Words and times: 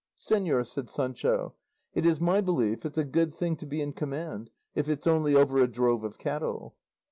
"Señor," 0.19 0.65
said 0.65 0.89
Sancho, 0.89 1.53
"it 1.93 2.07
is 2.07 2.19
my 2.19 2.41
belief 2.41 2.87
it's 2.87 2.97
a 2.97 3.03
good 3.05 3.31
thing 3.31 3.55
to 3.57 3.67
be 3.67 3.81
in 3.83 3.93
command, 3.93 4.49
if 4.73 4.89
it's 4.89 5.05
only 5.05 5.35
over 5.35 5.59
a 5.59 5.67
drove 5.67 6.03
of 6.03 6.17
cattle." 6.17 6.75